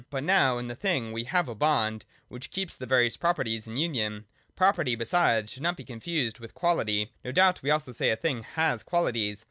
But 0.09 0.23
now 0.23 0.57
in 0.57 0.67
the 0.67 0.73
thing 0.73 1.11
we 1.11 1.25
have 1.25 1.47
a 1.47 1.53
bond 1.53 2.05
which 2.27 2.49
keeps 2.49 2.75
the 2.75 2.87
various 2.87 3.15
properties 3.17 3.67
in 3.67 3.77
union. 3.77 4.25
Property, 4.55 4.95
besides, 4.95 5.51
should 5.53 5.61
not 5.61 5.77
be 5.77 5.83
confused 5.83 6.39
with 6.39 6.55
quality. 6.55 7.13
No 7.23 7.31
doubt, 7.31 7.61
we 7.61 7.69
also 7.69 7.91
say, 7.91 8.09
a 8.09 8.15
thing 8.15 8.41
has 8.41 8.81
qualities. 8.81 9.39